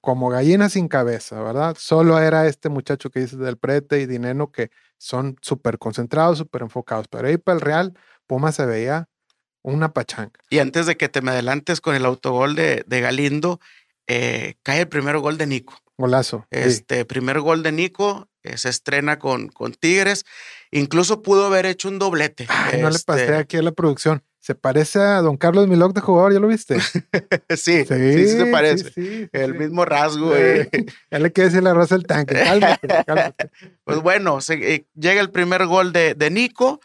[0.00, 1.76] como gallinas sin cabeza, ¿verdad?
[1.78, 6.62] Solo era este muchacho que dices del prete y Dineno que son súper concentrados, súper
[6.62, 7.94] enfocados, pero ahí para el Real,
[8.26, 9.08] Pumas se veía
[9.62, 10.32] una pachanga.
[10.50, 13.60] Y antes de que te me adelantes con el autogol de, de Galindo,
[14.06, 15.74] eh, cae el primer gol de Nico.
[15.98, 16.46] Golazo.
[16.52, 16.58] sí.
[16.60, 20.24] Este primer gol de Nico eh, se estrena con, con Tigres.
[20.70, 22.46] Incluso pudo haber hecho un doblete.
[22.48, 24.22] Ay, no le Este, pasé aquí a la producción.
[24.40, 26.78] Se parece a don Carlos Milok de jugador, ¿ya lo viste?
[27.50, 28.90] sí, sí, sí, se parece.
[28.92, 30.34] sí, el mismo rasgo.
[30.34, 30.70] Eh.
[31.10, 32.34] Ya le quiere decir la raza del tanque.
[32.34, 33.50] Cálmate, cálmate.
[33.84, 36.80] Pues bueno, se- eh, llega el primer gol de, de Nico.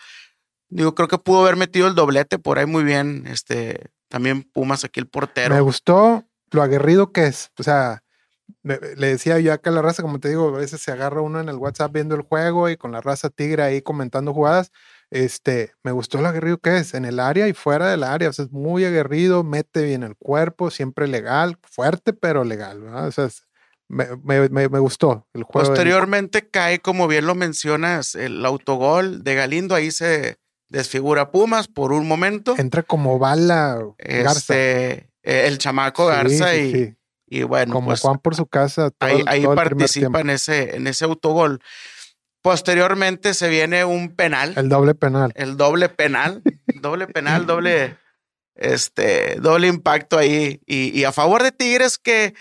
[0.69, 3.26] Digo, creo que pudo haber metido el doblete por ahí muy bien.
[3.28, 5.54] Este, también Pumas aquí el portero.
[5.54, 7.52] Me gustó lo aguerrido que es.
[7.60, 8.03] O sea,
[8.63, 11.39] le decía yo acá a la raza, como te digo, a veces se agarra uno
[11.39, 14.71] en el WhatsApp viendo el juego y con la raza tigre ahí comentando jugadas.
[15.12, 18.29] Este, me gustó lo aguerrido que es en el área y fuera del área.
[18.29, 22.82] O sea, es muy aguerrido, mete bien el cuerpo, siempre legal, fuerte, pero legal.
[22.82, 23.08] ¿verdad?
[23.08, 23.45] O sea, es-
[23.89, 25.67] me, me- me- me gustó el juego.
[25.69, 29.75] Posteriormente cae, como bien lo mencionas, el autogol de Galindo.
[29.75, 30.38] Ahí se
[30.69, 32.56] desfigura Pumas por un momento.
[32.58, 34.39] Entra como bala Garza.
[34.56, 36.95] Este, eh, el chamaco Sí, Garza sí, y, sí.
[37.39, 38.89] Y bueno, como pues, Juan por su casa.
[38.91, 41.62] todo ahí, el- ahí todo el participa en ese, en ese autogol.
[42.41, 45.34] Posteriormente se viene un penal, el, El doble penal.
[45.56, 46.41] doble penal,
[46.82, 47.98] doble penal, doble,
[48.56, 50.60] este, doble impacto ahí.
[50.65, 52.34] Y, y a favor de Tigres que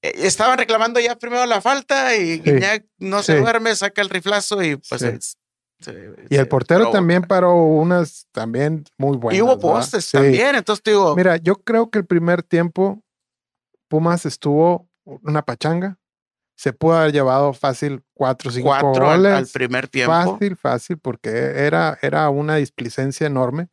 [0.00, 3.38] eh, estaban reclamando ya primero la falta y Guiñac no se sí.
[3.40, 5.06] duerme, saca el riflazo y pues Sí.
[5.08, 5.36] es-
[5.80, 6.96] se- Y el portero provoca.
[6.98, 9.38] también paró unas también muy buenas.
[9.38, 10.12] Y hubo postes Sí.
[10.16, 13.02] también, entonces digo, Mira, yo creo que el primer tiempo
[13.88, 15.98] Pumas estuvo una pachanga.
[16.56, 19.32] Se pudo haber llevado fácil cuatro o cinco cuatro al, goles.
[19.32, 20.12] al primer tiempo.
[20.12, 23.68] Fácil, fácil, porque era, era una displicencia enorme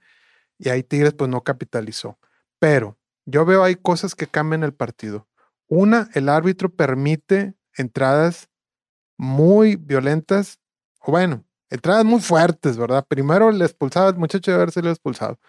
[0.57, 2.17] y ahí Tigres pues no capitalizó.
[2.59, 5.27] Pero yo veo hay cosas que cambian el partido.
[5.67, 8.49] Una, el árbitro permite entradas
[9.17, 10.59] muy violentas,
[10.99, 13.05] o bueno, entradas muy fuertes, ¿verdad?
[13.07, 15.39] Primero le expulsaba al muchacho de haberse lo expulsado.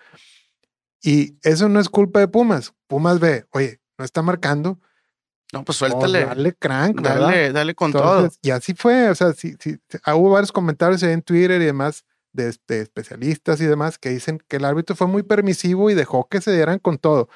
[1.02, 2.72] Y eso no es culpa de Pumas.
[2.86, 4.78] Pumas ve, oye, no está marcando.
[5.52, 6.24] No, pues suéltale.
[6.24, 7.20] dale crank, ¿verdad?
[7.20, 8.48] Dale, dale con Entonces, todo.
[8.48, 12.04] Y así fue, o sea, sí, sí, ah, hubo varios comentarios en Twitter y demás
[12.32, 16.28] de, de especialistas y demás que dicen que el árbitro fue muy permisivo y dejó
[16.28, 17.28] que se dieran con todo.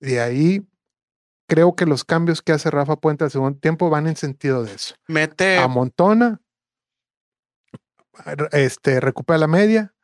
[0.00, 0.66] De ahí
[1.48, 4.74] creo que los cambios que hace Rafa Puente al segundo tiempo van en sentido de
[4.74, 4.94] eso.
[5.08, 6.40] Mete, Amontona,
[8.52, 9.94] este, recupera la media,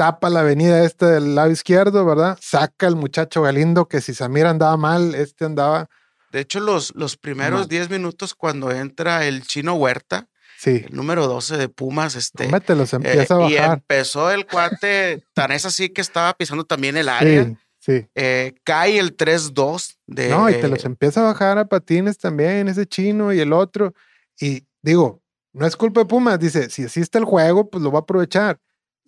[0.00, 2.38] tapa la avenida esta del lado izquierdo, ¿verdad?
[2.40, 5.90] Saca el muchacho Galindo que si Samir andaba mal, este andaba,
[6.32, 7.66] de hecho, los, los primeros No.
[7.66, 12.48] 10 minutos cuando entra el chino Huerta, sí, el número 12 de Pumas, este.
[12.48, 13.72] mételo, se eh, empieza a y bajar.
[13.74, 17.44] empezó el cuate, tan es así que estaba pisando también el área.
[17.44, 18.06] Sí, sí.
[18.14, 20.30] Eh, cae el 3-2 de.
[20.30, 23.92] No, y te los empieza a bajar a patines también, ese chino y el otro.
[24.40, 25.20] Y digo,
[25.52, 28.02] no es culpa de Pumas, dice, si así está el juego, pues lo va a
[28.02, 28.58] aprovechar.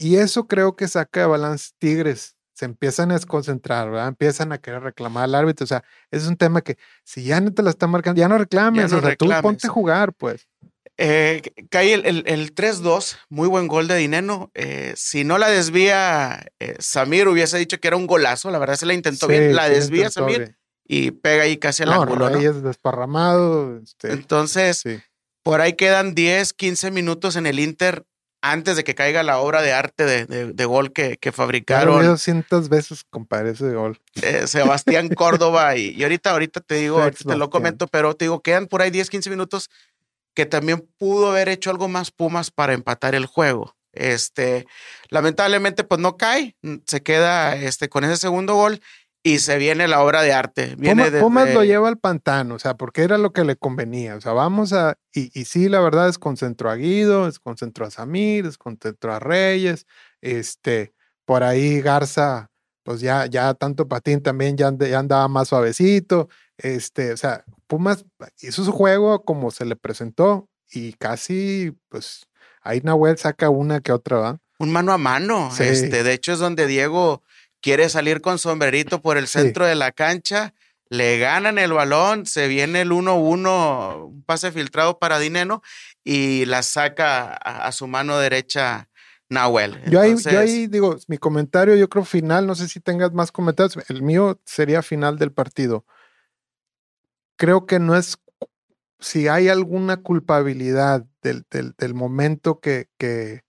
[0.02, 2.36] Y eso creo que saca de balance Tigres.
[2.54, 4.08] Se empiezan a desconcentrar, ¿verdad?
[4.08, 5.64] Empiezan a querer reclamar al árbitro.
[5.64, 8.28] O sea, ese es un tema que si ya no te la están marcando, ya
[8.28, 8.92] no reclames.
[8.92, 10.46] no o sea, tú ponte a jugar, pues.
[10.98, 14.50] Eh, cae el, el- el 3-2, muy buen gol de Dineno.
[14.54, 18.50] Eh, si no la desvía, eh, Samir hubiese dicho que era un golazo.
[18.50, 19.56] La verdad se la intentó Sí, bien.
[19.56, 20.56] La sí, desvía Samir bien.
[20.86, 22.36] y pega ahí casi al No, ángulo, ¿no?
[22.36, 23.78] Reyes desparramado.
[23.78, 25.00] este, Entonces, sí.
[25.42, 28.04] por ahí quedan 10, 15 minutos en el Inter
[28.42, 31.94] antes de que caiga la obra de arte de, de- de gol que, que fabricaron
[32.06, 34.00] 200 veces, compadre, ese gol.
[34.20, 38.24] eh, Sebastián Córdoba y, y ahorita, ahorita te digo, ahorita te lo comento, pero te
[38.26, 39.70] digo, quedan por ahí 10, 15 minutos
[40.34, 43.76] que también pudo haber hecho algo más Pumas para empatar el juego.
[43.92, 44.66] Este,
[45.10, 48.80] lamentablemente, pues no cae, se queda este, con ese segundo gol
[49.24, 50.74] y se viene la obra de arte.
[50.76, 53.56] Viene Puma- Pumas desde- lo lleva al pantano, o sea, porque era lo que le
[53.56, 54.16] convenía.
[54.16, 54.96] O sea, vamos a.
[55.14, 59.86] Y, y sí, la verdad, desconcentró a Guido, desconcentró a Samir, desconcentró a Reyes.
[60.20, 60.92] Este,
[61.24, 62.50] por ahí Garza,
[62.84, 66.28] pues ya, ya tanto patín también ya, ya andaba más suavecito.
[66.58, 68.04] Este, o sea, Pumas
[68.40, 72.26] hizo su juego como se le presentó y casi, pues,
[72.62, 74.38] ahí Nahuel saca una que otra, ¿va?
[74.58, 75.50] un mano a mano.
[75.52, 75.64] Sí.
[75.64, 77.22] Este, de hecho, es donde Diego
[77.62, 79.38] quiere salir con sombrerito por el Sí.
[79.38, 80.52] centro de la cancha.
[80.90, 85.62] Le ganan el balón, se viene el 1-1, un pase filtrado para Dineno
[86.04, 88.90] y la saca a, a su mano derecha
[89.30, 89.80] Nahuel.
[89.86, 93.12] Yo ahí, Entonces, yo ahí digo, mi comentario, yo creo final, no sé si tengas
[93.14, 93.78] más comentarios.
[93.88, 95.86] El mío sería final del partido.
[97.36, 98.18] Creo que no es
[99.00, 103.40] si hay alguna culpabilidad del, del, del momento que, que,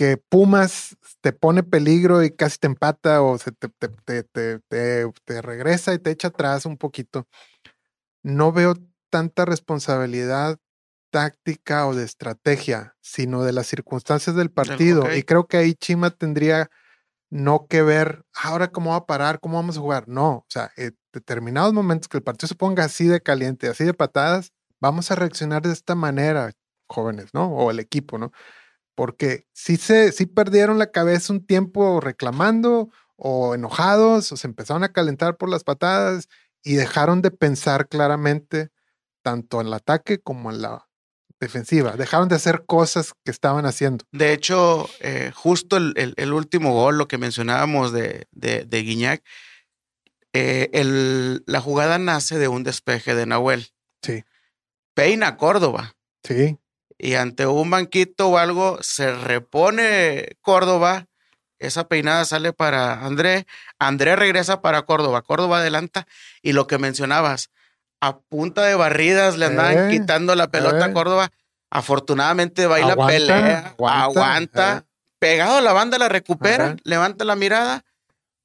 [0.00, 5.42] que Pumas te pone peligro y casi te empata o se te, te, te, te,
[5.42, 7.28] regresa y te echa atrás un poquito.
[8.22, 8.76] No veo
[9.10, 10.56] tanta responsabilidad
[11.10, 15.14] táctica o de estrategia, sino de las circunstancias del partido.
[15.14, 16.70] Y creo que ahí Chima tendría
[17.28, 20.08] no que ver ahora cómo va a parar, cómo vamos a jugar.
[20.08, 23.84] No, o sea, en determinados momentos que el partido se ponga así de caliente, así
[23.84, 26.52] de patadas, vamos a reaccionar de esta manera,
[26.88, 27.48] jóvenes, ¿no?
[27.54, 28.32] O el equipo, ¿no?
[29.00, 34.84] Porque sí, se, sí perdieron la cabeza un tiempo reclamando o enojados o se empezaron
[34.84, 36.28] a calentar por las patadas
[36.62, 38.68] y dejaron de pensar claramente
[39.22, 40.86] tanto en el ataque como en la
[41.40, 41.92] defensiva.
[41.96, 44.04] Dejaron de hacer cosas que estaban haciendo.
[44.12, 48.82] De hecho, eh, justo el, el- el último gol, lo que mencionábamos de, de, de
[48.82, 49.22] Guiñac,
[50.34, 53.68] eh, el- la jugada nace de un despeje de Nahuel.
[54.02, 54.24] Sí,
[54.94, 55.94] Peina a Córdoba.
[56.22, 56.58] sí,
[57.02, 61.06] y ante un banquito o algo se repone Córdoba,
[61.58, 63.46] esa peinada sale para André,
[63.78, 66.06] André regresa para Córdoba, Córdoba adelanta
[66.42, 67.50] y lo que mencionabas,
[68.02, 70.90] a punta de barridas le andaban Eh, quitando la pelota eh.
[70.90, 71.30] a Córdoba,
[71.70, 74.90] afortunadamente va y la Aguanta, pelea, aguanta, aguanta, eh.
[75.18, 76.76] pegado a la banda la recupera, Ajá.
[76.84, 77.84] levanta la mirada.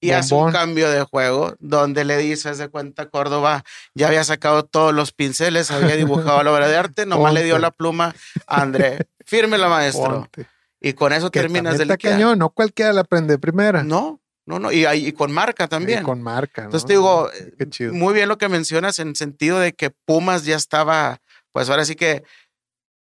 [0.07, 3.63] Y hace un cambio de juego donde le dice, de cuenta, Córdoba
[3.93, 7.57] ya había sacado todos los pinceles, había dibujado la obra de arte, nomás le dio
[7.59, 8.15] la pluma
[8.47, 9.07] a André.
[9.25, 10.03] Fírmela, maestro.
[10.21, 10.47] ponte.
[10.79, 12.13] Y con eso Que terminas también de está liquidar.
[12.13, 13.83] cañón, no cualquiera la aprende primera.
[13.83, 14.71] No, no, no.
[14.71, 16.03] Y, y con marca Y también.
[16.03, 16.61] con marca.
[16.61, 16.65] ¿no?
[16.67, 17.93] Entonces te digo, Qué chido.
[17.93, 21.17] Muy bien lo que mencionas en sentido de que Pumas ya estaba,
[21.51, 22.23] pues ahora sí que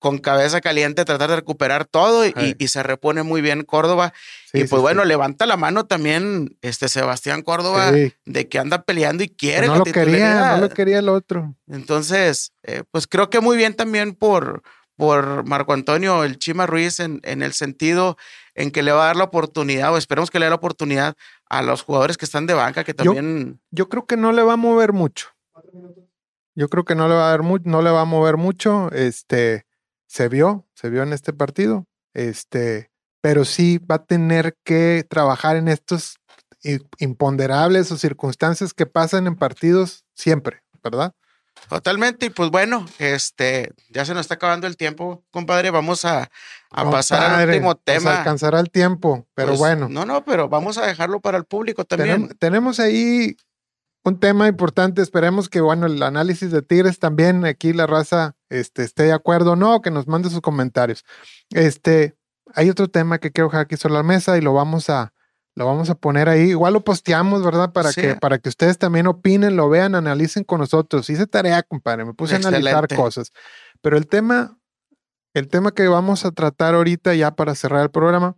[0.04, 4.12] con cabeza caliente tratar de recuperar todo y, se repone muy bien Córdoba.
[4.52, 5.08] Sí, y sí, pues bueno, sí.
[5.08, 7.94] levanta la mano también este Sebastián Córdoba
[8.26, 11.56] de que anda peleando y quiere no la lo quería, no lo quería el otro.
[11.68, 14.62] Entonces, eh, pues creo que muy bien también por,
[14.98, 18.18] por Marco Antonio, el Chima Ruiz, en, en el sentido
[18.56, 21.16] en que le va a dar la oportunidad, o esperemos que le dé la oportunidad
[21.50, 24.54] a los jugadores que están de banca, que también Yo creo que no le va
[24.54, 25.28] a mover mucho.
[26.56, 28.92] Yo creo que no le va a dar no le va a mover mucho.
[28.92, 29.66] Este,
[30.13, 31.88] se vio, se vio en este partido.
[32.13, 36.17] Este, pero sí va a tener que trabajar en estos
[36.99, 41.13] imponderables o circunstancias que pasan en partidos siempre, ¿verdad?
[41.67, 46.30] Totalmente, y pues bueno, este, ya se nos está acabando el tiempo, compadre, vamos a,
[46.69, 48.19] pasar al último tema.
[48.19, 49.89] alcanzará el tiempo, pero pues, bueno.
[49.89, 52.30] No, no, pero vamos a dejarlo para el público también.
[52.39, 53.36] tenemos ahí
[54.04, 55.02] un tema importante.
[55.02, 59.54] Esperemos que, bueno, el análisis de Tigres también aquí la raza este, esté de acuerdo
[59.54, 61.04] o no, que nos mande sus comentarios.
[61.50, 62.16] Este,
[62.54, 65.13] hay otro tema que quiero dejar aquí sobre la mesa y lo vamos a,
[65.56, 66.52] lo vamos a poner ahí.
[66.52, 67.74] Igual lo posteamos, ¿verdad?
[67.74, 71.10] Para, que, para que ustedes también opinen, lo vean, analicen con nosotros.
[71.10, 72.06] Hice tarea, compadre.
[72.06, 73.32] Me puse a analizar cosas.
[73.82, 74.58] Pero el tema,
[75.34, 78.38] el tema que vamos a tratar ahorita ya para cerrar el programa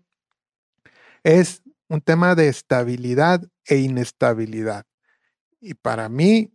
[1.23, 4.85] es un tema de estabilidad e inestabilidad.
[5.59, 6.53] Y para mí,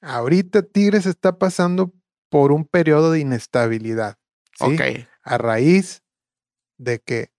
[0.00, 1.92] ahorita Tigres está pasando
[2.30, 4.16] por un periodo de inestabilidad.
[4.60, 4.80] Ok.
[5.22, 6.02] A raíz
[6.78, 7.30] de que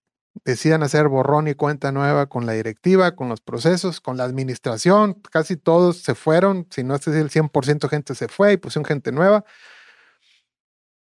[0.45, 5.15] decidan hacer borrón y cuenta nueva con la directiva, con los procesos, con la administración.
[5.31, 8.85] Casi todos se fueron, si no es decir el 100% gente se fue y pusieron
[8.85, 9.43] gente nueva.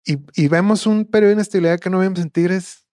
[0.05, 2.87] Y, y, vemos un periodo de inestabilidad que no vemos en Tigres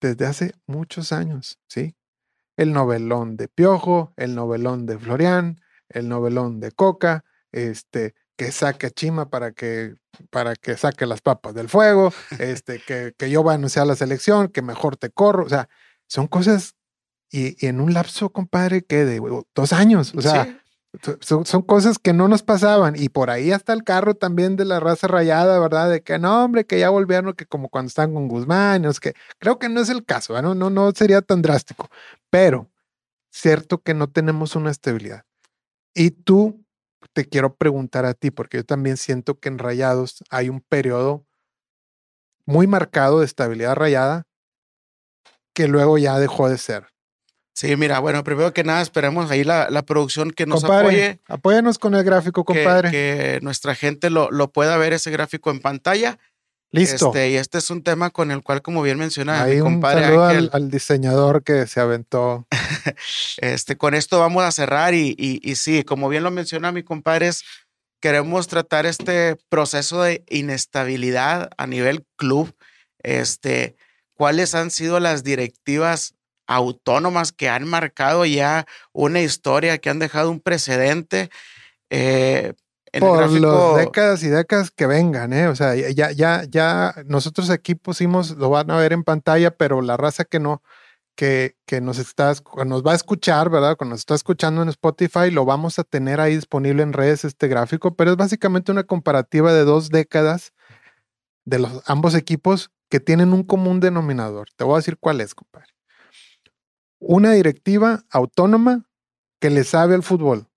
[0.00, 1.96] desde hace muchos años, ¿sí?
[2.56, 8.86] El novelón de Piojo, el novelón de Florian, el novelón de Coca, este, que saque
[8.86, 9.96] a Chima para que,
[10.30, 13.96] para que saque las papas del fuego, este, que, que yo voy a anunciar la
[13.96, 15.44] selección, que mejor te corro.
[15.44, 15.68] O sea,
[16.06, 16.74] son cosas
[17.30, 19.20] y, en un lapso, compadre, que de
[19.54, 20.14] dos años.
[20.16, 20.58] O sea,
[21.20, 22.94] son, son, cosas que no nos pasaban.
[22.96, 25.90] Y por ahí hasta el carro también de la raza rayada, ¿verdad?
[25.90, 29.12] De que no, hombre, que ya volvieron, que como cuando están con Guzmán, es que
[29.38, 30.54] creo que no es el caso, ¿no?
[30.54, 31.90] No, no sería tan drástico.
[32.30, 32.70] Pero
[33.30, 35.24] cierto que no tenemos una estabilidad.
[35.92, 36.64] Y tú,
[37.12, 41.26] te quiero preguntar a ti, porque yo también siento que en Rayados hay un periodo
[42.46, 44.26] muy marcado de estabilidad rayada
[45.54, 46.86] que luego ya dejó de ser.
[47.52, 51.20] Sí, mira, bueno, primero que nada, esperemos ahí la, producción que nos apoye.
[51.26, 52.90] Apóyanos con el gráfico, compadre.
[52.90, 56.18] Que, nuestra gente lo, lo, pueda ver ese gráfico en pantalla.
[56.72, 57.08] Listo.
[57.08, 60.24] Este, y este es un tema con el cual, como bien menciona mi compadre un
[60.24, 62.46] Ángel, al, diseñador que se aventó.
[63.38, 67.30] este, con esto vamos a cerrar y, y, sí, como bien lo menciona mi compadre,
[68.00, 72.54] queremos tratar este proceso de inestabilidad a nivel club.
[73.02, 73.76] Este,
[74.14, 76.14] ¿Cuáles han sido las directivas
[76.46, 81.30] autónomas que han marcado ya una historia, que han dejado un precedente?
[81.90, 82.54] Eh,
[82.98, 85.48] por las décadas y décadas que vengan, ¿eh?
[85.48, 89.80] O sea, ya, ya, ya, nosotros aquí pusimos, lo van a ver en pantalla, pero
[89.82, 90.62] la raza que no,
[91.14, 92.32] que, que nos está,
[92.66, 93.76] nos va a escuchar, ¿verdad?
[93.76, 97.46] Cuando nos está escuchando en Spotify, lo vamos a tener ahí disponible en redes este
[97.46, 100.52] gráfico, pero es básicamente una comparativa de dos décadas
[101.44, 104.48] de los ambos equipos que tienen un común denominador.
[104.56, 105.68] Te voy a decir cuál es, compadre.
[106.98, 108.84] Una directiva autónoma
[109.40, 110.48] que le sabe al fútbol,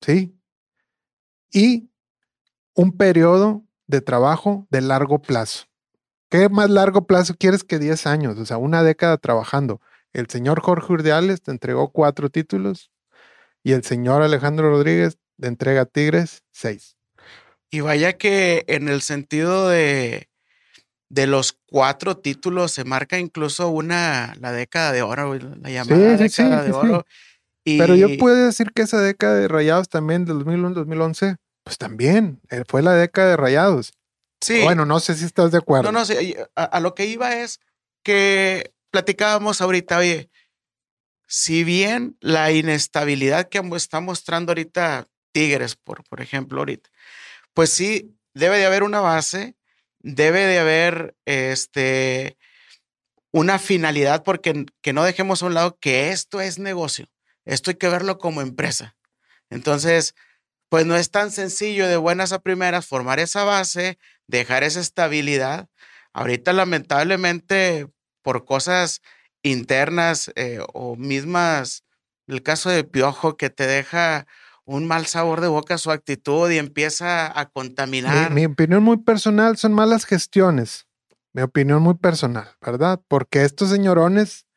[0.00, 0.33] ¿sí?
[1.54, 1.88] Y
[2.74, 5.66] un periodo de trabajo de largo plazo.
[6.28, 8.38] ¿Qué más largo plazo quieres que 10 años?
[8.38, 9.80] O sea, una década trabajando.
[10.12, 12.90] El señor Jorge Urdiales te entregó cuatro títulos
[13.62, 16.96] y el señor Alejandro Rodríguez te entrega Tigres seis.
[17.70, 20.28] Y vaya que en el sentido de,
[21.08, 26.64] de los cuatro títulos se marca incluso una, la década de oro, la llamada década
[26.64, 27.06] de oro.
[27.64, 32.62] Pero yo puedo decir que esa década de Rayados también, del 2001-2011, pues también eh,
[32.68, 33.94] fue la década de Rayados.
[34.40, 34.62] Sí.
[34.62, 35.90] Bueno, no sé si estás de acuerdo.
[35.90, 37.60] No, no, sí, a, lo que iba es
[38.02, 40.30] que platicábamos ahorita, oye,
[41.26, 46.90] si bien la inestabilidad que está mostrando ahorita Tigres, por, por ejemplo, ahorita,
[47.54, 49.56] pues sí, debe de haber una base,
[50.00, 52.36] debe de haber este,
[53.32, 57.08] una finalidad, porque que no dejemos a un lado que esto es negocio.
[57.46, 58.96] Esto hay que verlo como empresa.
[59.50, 60.14] Entonces,
[60.74, 63.96] pues no es tan sencillo de buenas a primeras formar esa base,
[64.26, 65.68] dejar esa estabilidad.
[66.12, 67.86] Ahorita lamentablemente
[68.22, 69.00] por cosas
[69.44, 71.84] internas eh, o mismas,
[72.26, 74.26] el caso de Piojo que te deja
[74.64, 78.32] un mal sabor de boca su actitud y empieza a contaminar.
[78.32, 80.88] Mi, mi opinión muy personal son malas gestiones.
[81.34, 83.00] Mi opinión muy personal, ¿verdad?
[83.06, 84.48] Porque estos señorones,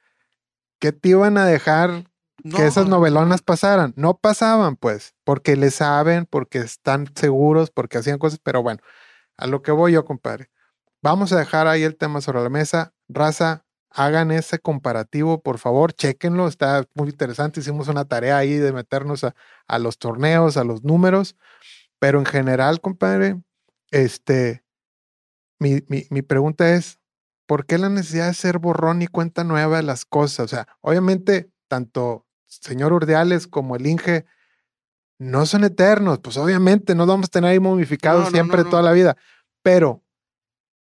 [0.79, 2.09] ¿qué te iban a dejar
[2.43, 3.93] que esas novelonas pasaran.
[3.95, 8.81] No pasaban, pues, porque le saben, porque están seguros, porque hacían cosas, pero bueno,
[9.37, 10.49] a lo que voy yo, compadre.
[11.01, 12.93] Vamos a dejar ahí el tema sobre la mesa.
[13.07, 17.59] Raza, hagan ese comparativo, por favor, chequenlo, está muy interesante.
[17.59, 19.35] Hicimos una tarea ahí de meternos a,
[19.67, 21.35] a los torneos, a los números,
[21.99, 23.41] pero en general, compadre,
[23.91, 24.63] este,
[25.59, 26.99] mi, mi, mi pregunta es,
[27.47, 30.45] ¿por qué la necesidad de ser borrón y cuenta nueva de las cosas?
[30.45, 34.25] O sea, obviamente, tanto señor Urdiales como el Inge
[35.19, 38.69] no son eternos, pues obviamente no vamos a tener ahí momificados No, siempre no, no.
[38.69, 39.17] toda la vida,
[39.63, 40.03] pero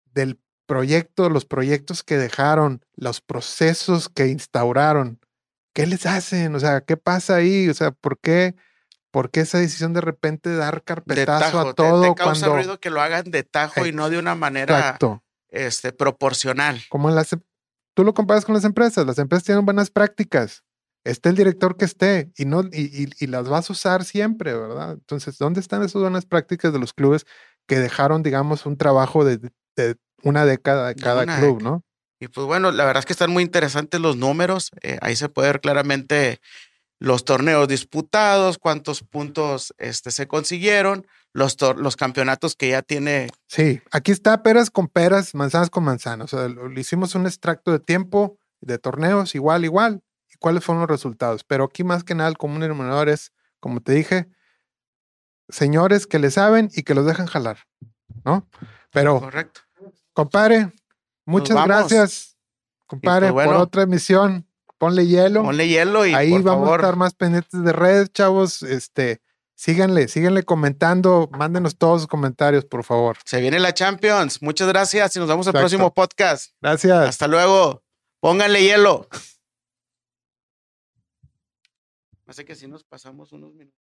[0.06, 5.20] del proyecto, los proyectos que dejaron, los procesos que instauraron,
[5.74, 6.56] ¿qué les hacen?
[6.56, 7.70] O sea, ¿qué pasa ahí?
[7.70, 8.56] O sea, ¿por qué,
[9.12, 11.60] por qué esa decisión de repente dar De carpetazo tajo.
[11.60, 12.56] a te- todo te, causa cuando...
[12.56, 14.98] ruido que lo hagan de tajo y no de una manera
[15.50, 16.82] este, proporcional.
[16.90, 17.42] como en las, em-
[17.94, 20.64] tú lo comparas con las empresas, las empresas tienen buenas prácticas,
[21.10, 24.54] esté el director que esté y no y, y- y las vas a usar siempre,
[24.54, 24.94] ¿verdad?
[24.94, 27.26] Entonces, ¿dónde están esas buenas prácticas de los clubes
[27.68, 29.38] que dejaron, digamos, un trabajo de,
[29.76, 31.72] de una década de cada una club, década.
[31.72, 31.84] ¿no?
[32.20, 34.72] Y pues bueno, la verdad es que están muy interesantes los números.
[34.82, 36.40] eh, ahí se puede ver claramente
[37.00, 43.30] los torneos disputados, cuántos puntos este, se consiguieron, los, los campeonatos que ya tiene.
[43.48, 46.34] Sí, aquí está peras con peras, manzanas con manzanas.
[46.34, 50.02] O sea, le hicimos un extracto de tiempo de torneos, igual, igual,
[50.40, 51.44] cuáles fueron los resultados.
[51.44, 54.28] Pero aquí más que nada el común denominador es, como te dije,
[55.50, 57.60] señores que le saben y que los dejan jalar,
[58.26, 58.48] ¿no?
[58.92, 59.62] Pero, Correcto.
[60.14, 60.72] compadre,
[61.26, 62.38] muchas gracias,
[62.86, 64.46] compadre, por otra emisión.
[64.78, 65.42] Ponle hielo.
[65.44, 68.62] Ponle hielo y Ahí por vamos favor, a estar más pendientes de redes, chavos.
[68.62, 69.22] Este,
[69.56, 73.18] síganle, síganle comentando, mándenos todos sus comentarios, por favor.
[73.26, 74.42] se viene la Champions.
[74.44, 75.62] Muchas gracias y nos vemos el Exacto.
[75.64, 76.52] próximo podcast.
[76.62, 77.10] Gracias.
[77.10, 77.82] Hasta luego.
[78.20, 79.08] Pónganle hielo.
[82.28, 83.87] Hace que si nos pasamos unos minutos.